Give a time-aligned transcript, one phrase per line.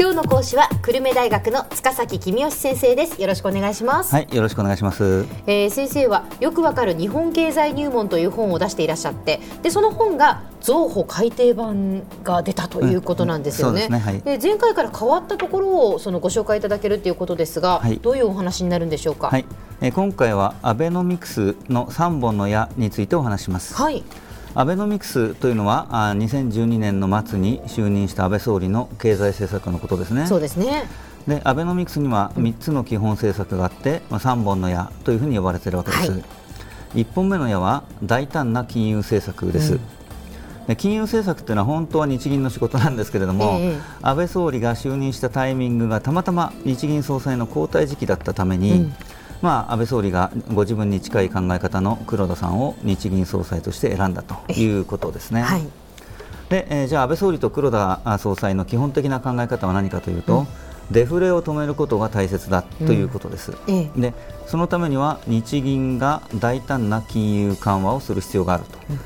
[0.00, 13.82] 今日の講師は久留米大学の塚崎君吉先生ですよろしくお願いしますはいよろしくお願いします、えー、先生はよくわかる日本経済入門という本を出していらっしゃってでその本が増補改訂版が出たということなんですよね。
[13.82, 19.28] うん、で、ねはい、前回から変わったところをそのご紹介いただけるということですが、はい、どういうお話になるんでしょうか？
[19.28, 19.44] はい、
[19.82, 23.74] えー、今回はアベノミクスの3本の矢についてお話します。
[23.74, 24.02] はい。
[24.54, 30.26] アベノミクスというのはあ2012年の末に就任した安倍総理の経済政策のことですね。
[30.26, 30.88] そうですね。
[31.28, 36.22] でアベノミクスには3つの基本政策があって、まあ、3本の矢というふうに呼ばれているわけです、はい、
[36.94, 39.80] 1本目の矢は大胆な金融政策です、うん。
[40.66, 48.94] で金融政策というのは本当は日銀の仕事なんですけれども、えー、安倍総理が就任したタイミングがたまたま日銀総裁の交代時期だったために、うん
[49.42, 55.42] まあ、安倍総理がご自分に近い考え方の黒田さんを日銀総裁として選んだということですね。
[55.42, 55.62] はい、
[56.50, 60.46] でえー、じゃあ安倍総理と黒田総裁の基本的な考え方は何かというと、うん、
[60.90, 64.12] デフレを止めることが大切だということです、うん、で
[64.46, 68.96] そのためには日銀が大胆な金融緩和をする必要があると、うん、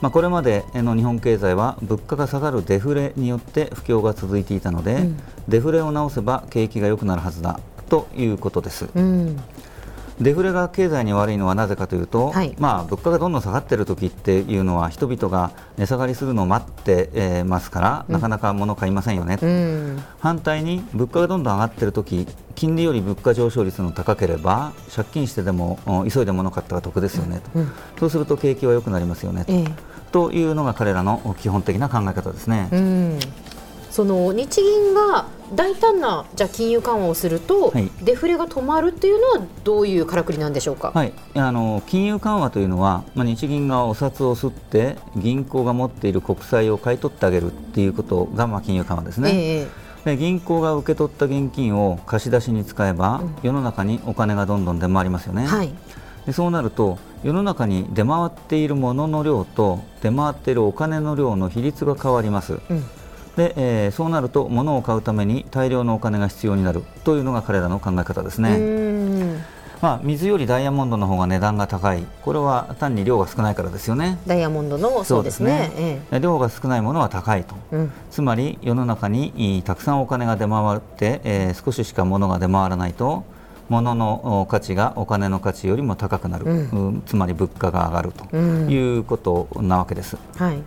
[0.00, 5.08] まあ、これまでの日本経済は物価が下がるデフレによって不況が続いていたので、
[5.48, 8.88] デフレを直せば景気が良くなるはずだということです。
[10.20, 25.78] デフレが経済に悪いのはなぜかというと、はい、まあ、物価がどんどん下がっている時っていうのは人々が値下がりするのを待って、えー、ますから、うん、なかなか物買いませんよね、うん、反対に物価がどんどん上がっている時金利より物価上昇率の高ければ借金してでも
[26.12, 29.52] 急いで物買ったら得ですよねと、うん、そうすると景気は良くなりますよねと。
[29.52, 29.72] えー、
[30.10, 32.68] というのが彼らの基本的な考え方ですね。
[33.90, 49.30] その日銀が大胆なじゃ金融緩和をすると、はい、デフレが止まるっていうのはどういうからくりなんでしょうか、はい、あの金融緩和というのは、まあ、日銀がお札を吸って銀行が持っている国債を買い取ってあげるっていうことが、まあ、金融緩和ですね。
[49.32, 55.70] えーで銀行が受け取った現金を貸し出しに使えば、うん、世の中にお金がどんどん出回りますよね、はい、
[56.24, 62.84] でそうなると世の中に出回っているものの量と出回っているお金の量の比率が変わります、うん
[63.38, 69.46] で、えー、そうなると物を買うために大量のお金が必要になるというのが彼らの考え方ですね。
[69.80, 74.18] まあ、水よりダイヤモンドの方が値段が高い、これは単に量が少ないからですよね。
[74.26, 75.70] ダイヤモンドのそうですね。
[75.72, 76.00] すね。
[76.10, 83.22] ええ、量が少ないものは高いと、うん、つまり世の中にたくさんお金が出回って、えー、少ししか物が出回らないと、
[83.68, 90.16] 物の価値がお金の価値よりも高くなる、うん、つまり物価が上がるということなわけです。
[90.36, 90.58] はい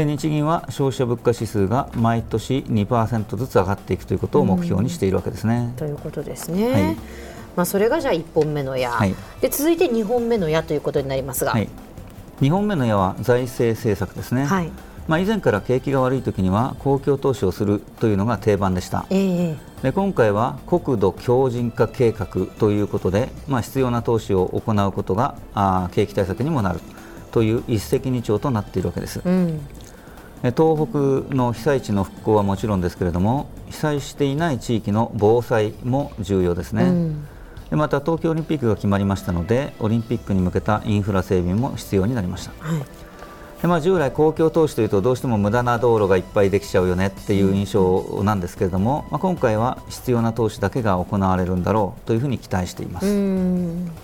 [0.00, 5.74] で日銀は消費者物価指数が毎年2%ずつ上がっていくということを目標にしているわけですね。
[5.76, 6.72] ということですね。
[6.72, 6.96] はい、
[7.54, 11.68] まあ、それがじゃあ1本目の矢、はい、で続いて2本目の矢ということになりますが、はい、
[12.40, 14.46] 2本目の矢は財政政策ですね。
[14.46, 14.70] はい。
[15.06, 26.80] まあ、以前から景気が悪い時には公共投資をするというのが定番でした、えー、で今回は国土強靭化計画ということで、まあ、必要な投資を行うことがあ景気対策にもなる
[27.32, 29.20] という一石二鳥となっているわけです。
[29.24, 29.60] うん
[30.42, 42.82] 東北の被災地の復興はもちろんですけれども被災していない地域の防災も重要ですね、うん、また東京オリンピックが決まりましたのでオリンピックに向けたインフラ整備も必要になりました、はい、
[43.60, 54.00] でまあ、従来公共投資というとどうしても無駄な道路がいっぱいできちゃうよねっていう印象なんですけれども、まあ、今回は必要な投資だけが行われるんだろうというふうに期待しています。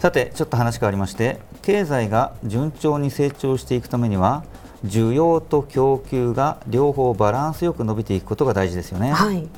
[0.00, 4.44] さてちょっと話変わりまして経済が順調に成長していくためには
[4.84, 9.12] 需要と供給が両方バランスよく伸びていくことが大事ですよね。
[9.12, 9.48] はい、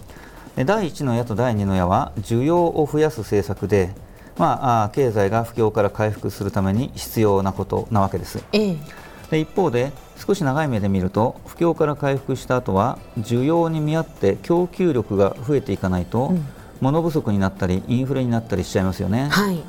[0.56, 3.91] 第1の矢と第2の矢は需要を増やす政策で、
[4.38, 8.42] まあ、経済が不況から回復するために必要なことなわけです。
[8.53, 8.76] ええ、
[9.30, 16.47] で一方で少し長い目で見ると不況から回復した後は需要に見合って供給力が増えていかないと、うん、
[16.80, 19.28] 物不足になったりインフレになったりしちゃいますよね。
[19.30, 19.62] はい、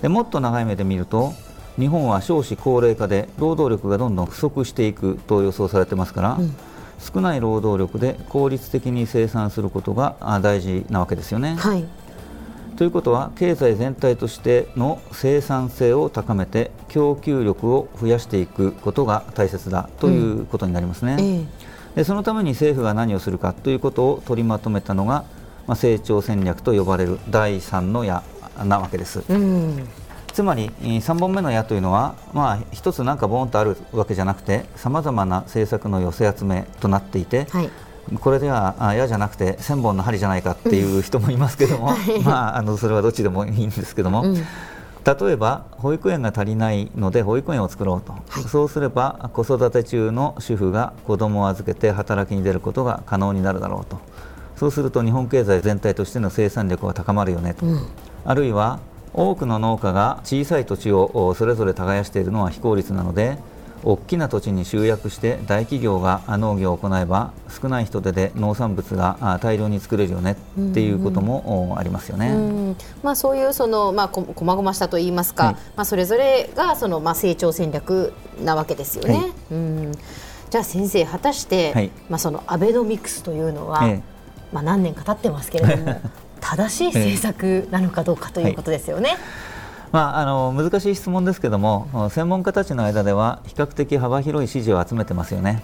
[0.00, 1.34] でもっと長い目で見ると
[1.78, 6.54] 日本は少子高齢化で労働力がどんどん不足していくと予想されてますから、うん、
[6.98, 11.56] 少ない労働力で効率的に生産することが大事なわけですよね。
[11.56, 11.84] はい、
[12.76, 21.12] ということは経済全体としての生産性を高めて供給力を増やしていくことが大切だということになりますね。
[21.12, 25.24] うんえー、でそのために政府が何をするかということを取りまとめたのが、
[25.66, 28.22] まあ、成長戦略と呼ばれる第3の矢
[28.62, 29.24] なわけです。
[29.26, 29.88] うん
[30.32, 37.70] つまり3本目の矢というのは、まあ、一つなんかボーンとあるわけじゃなくてさまざまな政策の寄せ集めとなっていて、はい、
[38.18, 44.22] これでは矢じゃなくて1000本の針じゃないかっていう人もいますけども、 はい、まあ、あのそれはどっちでもいいんですけども。
[44.22, 44.34] うん。
[45.04, 53.98] 例えば保育園が足りないので保育園を作ろうと、はい、そうすれば子育て中の主婦が子供を預けて働きに出ることが可能になるだろうと。
[54.54, 57.84] そうすると日本経済全体としての生産力は高まるよねと、うん、
[58.24, 58.78] あるいは
[59.14, 63.36] 多くの農家が小さい土地をそれぞれ耕しているのは非効率なので
[63.84, 72.28] 大きな土地に集約して大企業が農業を行えば少ない人手で農産物が大量に作れるよねっていうこともありますよね。
[72.28, 72.36] うん。
[72.36, 78.12] うん、まあ、そういうその、まあ、こまごましたといいますか、はい、まあ、それぞれがその、まあ、成長戦略
[78.42, 79.14] なわけですよね。
[79.14, 79.92] はい、うん。
[80.50, 84.02] じゃあ先生果たして、はい、まあ、そのアベノミクスというのは、ええ、
[84.52, 86.00] まあ、何年か経ってますけれども
[86.42, 89.16] 正しい政策なのかどうかということですよね。
[89.92, 95.62] まあ、あの難しい質問ですけども専門家たちの間では比較的幅広い支持を集めてますよね。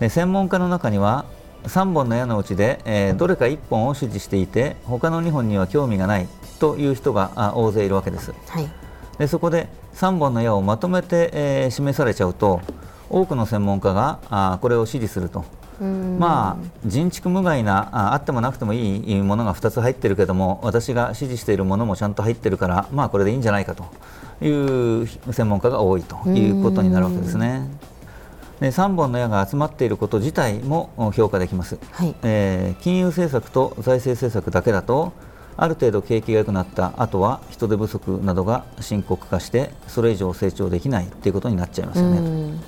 [0.00, 1.24] で専門家の中には
[1.64, 6.28] 3本の矢のうちで、えー、どれか1本を支持していて他の2本には興味がない
[6.60, 8.32] という人が大勢いるわけです。
[8.46, 8.68] はい、
[9.18, 12.60] でそこで3本の矢をまとめて、えー、示されちゃうと
[13.10, 15.44] 多くの専門家があこれを支持すると
[15.80, 23.84] まあ、人畜無害なあってもなくてもいいものが2つ入ってるけども私が支持しているものもちゃんと入ってるから、まあ、これでいいんじゃないかと
[24.44, 27.68] いう専門家が多いということになるわけですね。
[28.60, 35.12] で3本の矢が集まっていること自体も評価できます、はい、えー、金融政策と財政政策だけだと
[35.56, 42.58] ある程度景気が良くなった後は人手不足などが深刻化してそれ以上成長できないということになっちゃいますよね。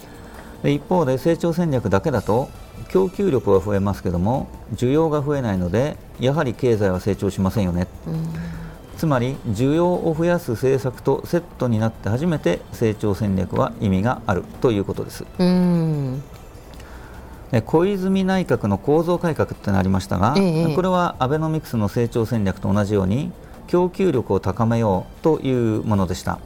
[0.65, 2.51] で一方で成長戦略だけだと
[2.89, 8.29] 供給力は増えますけども需要が増えないのでやはり経済は成長しませんよね、うん、
[9.01, 14.45] つまり需要を増やす政策とセットになって初めて成長戦略は意味がある。
[14.61, 15.25] ということです。
[15.39, 16.23] うん。
[17.65, 23.33] 小泉内閣の構造改革ってなりましたが、ええ、これはアベノミクスの成長戦略と同じように
[23.69, 26.33] 供給力を高めようというものでした。
[26.33, 26.41] はい。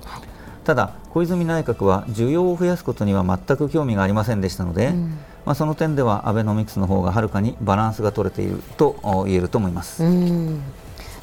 [0.62, 10.02] ただ小泉内閣は需要を増やすことには全く興味がありませんでしたので、うん、まあ、その点ではアベノミクスの方がはるかにバランスが取れていると言えると思います、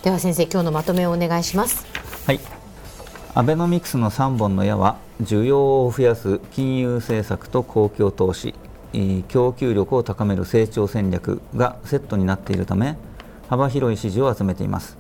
[0.04, 1.86] では先生今日のまとめをお願いします。
[2.26, 2.40] はい。
[3.34, 8.54] アベノミクスの3本の矢は需要を増やす金融政策と公共投資
[9.30, 12.98] 供給力を高める成長戦略がセットになっているため
[13.48, 14.98] 幅広い支持を集めています。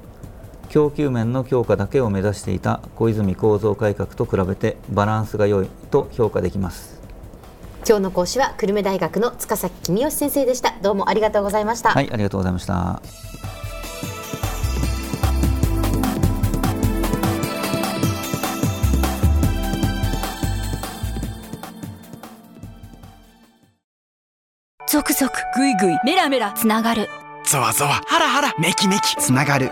[0.69, 7.00] 供給面の強化だけを目指していた小泉構造改革と比べてバランスが良いと評価できます
[7.87, 10.75] 今日の講師は久留米大学の塚崎君吉先生でした。
[10.81, 11.89] どうもありがとうございました。
[11.89, 13.01] はいありがとうございました。
[24.87, 27.09] ゾクゾクぐいぐいメラメラつながる。
[27.45, 29.71] ゾワゾワハラハラメキメキつながる